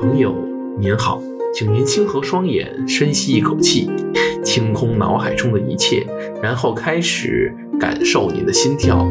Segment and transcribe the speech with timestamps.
[0.00, 0.34] 朋友
[0.78, 1.22] 您好
[1.54, 3.88] 请您轻合双眼深吸一口气
[4.42, 6.04] 清空脑海中的一切
[6.42, 9.06] 然后开始感受您的心跳。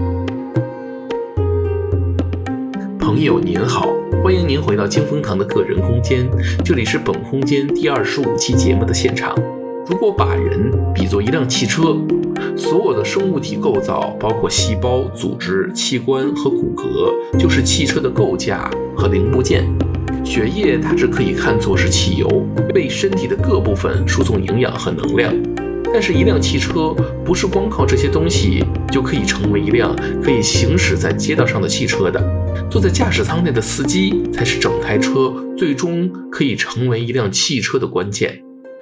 [2.99, 3.93] 朋友您好
[4.23, 6.29] 欢迎您回到清风堂的个人空间
[6.65, 9.33] 这里是本空间第二十五期节目的现场。
[9.89, 11.97] 如果把人比作一辆汽车，
[12.55, 19.65] 所有的生物体构造，包括细胞、组织、器官和骨骼，就是汽车的构架和零部件。
[20.23, 22.27] 血液它只可以看作是汽油，
[22.75, 25.33] 为身体的各部分输送营养和能量。
[25.91, 26.95] 但是，一辆汽车
[27.25, 32.23] 不是光靠这些东西就可以成为一辆可以行驶在街道上的汽车的。
[32.69, 38.39] 坐在驾驶舱内的司机才是整台车最终可以成为一辆汽车的关键。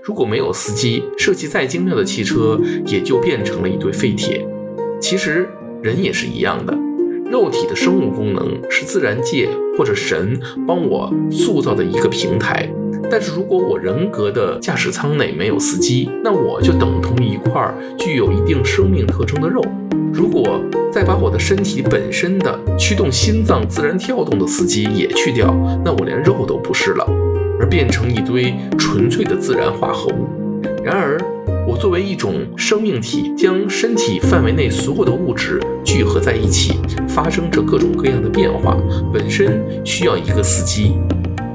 [0.07, 4.47] 如果没有司机，设计再精妙的汽车也就变成了一堆废铁。
[5.01, 5.49] 其实
[5.81, 6.73] 人也是一样的，
[7.29, 12.71] 肉体的生物功能是自然界或者神帮我塑造的一个平台。
[13.11, 19.61] 但是如果我人格的驾驶舱内没有司机，那我就等同于一块具有一定生命特征的肉。
[20.13, 27.05] 如果再把我的身体本身的驱动心脏自然跳动的司机也去掉，那我连肉都不是了。
[27.59, 30.27] 而变成一堆纯粹的自然化合物。
[30.83, 31.17] 然而，
[31.67, 38.77] 我作为一种生命体，将身体范围内所有的物质聚合在一起，发生着各种各样的变化，
[39.13, 40.93] 本身需要一个司机。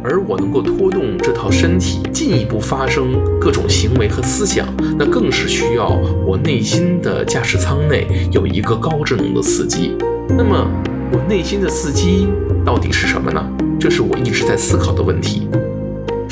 [0.04, 4.66] 而我能够拖动这套身体进一步发生各种行为和思想，
[4.98, 5.88] 那更是需要
[6.26, 9.96] 我内心的驾驶舱内有一个高智能的司机。
[10.28, 10.68] 那么，
[11.12, 12.26] 我内心的司机
[12.64, 13.40] 到底是什么呢？
[13.78, 15.48] 这是我一直在思考的问题。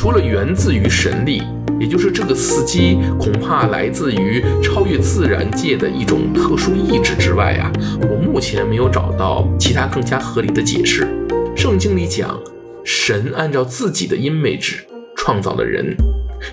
[0.01, 1.43] 除了源自于神力，
[1.79, 7.71] 也就是这个司机恐怕来自于超越自然界的一种特殊意志之外啊，
[8.09, 11.07] 我目前没有找到其他更加合理的解释。
[11.55, 12.41] 圣经里讲，
[12.83, 14.79] 神按照自己的 image
[15.15, 15.95] 创造了人，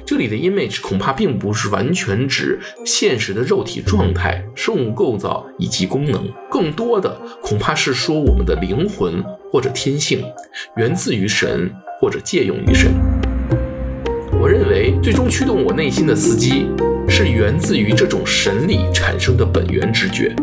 [0.06, 10.22] 这里的 image 恐怕并不是完全指现实的肉体状态、生物构造以及功能，更多的恐怕是说我们的灵魂或者天性
[10.76, 11.72] 源自于神
[12.02, 12.92] 或者借用于神。
[14.48, 16.68] 我认为，最终驱动我内心的司机
[17.10, 20.34] 是源自于这种神力产生的本源直觉。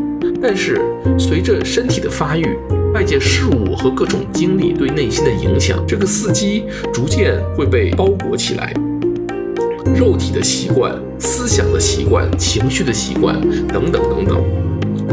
[0.42, 0.78] 但是，
[1.19, 2.54] 随着身体的发育，
[2.93, 8.75] 外界事物和各种经历对内心的影响，这个司机逐渐会被包裹起来。
[9.97, 14.44] 肉体的习惯、思想的习惯、情绪的习惯等等等等，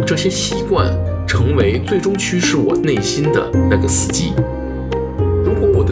[0.06, 0.94] 这些习惯
[1.26, 4.34] 成为最终驱使我内心的那个司机。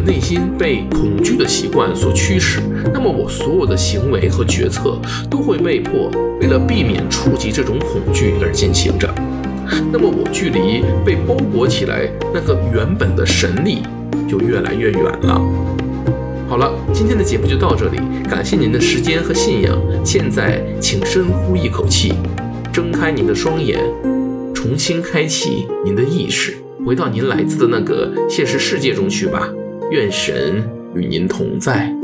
[0.01, 2.59] 内心被恐惧的习惯所驱使，
[2.93, 4.99] 那么我所有的行为和决策
[5.29, 6.09] 都会被迫
[6.41, 9.13] 为了避免触及这种恐惧而进行着。
[9.91, 13.83] 那么我距离被包裹起来那个原本的神力
[14.27, 15.41] 就越来越远了。
[16.47, 19.77] 好了，今天的节目就到这里，感谢您的时间和信仰。
[20.03, 22.13] 现在请深呼一口气，
[22.73, 23.79] 睁开您的双眼，
[24.55, 29.47] 重新开启您的意识，回到您来自的那个现实世界中去吧。
[29.91, 30.63] 愿神
[30.93, 31.98] 与您同在。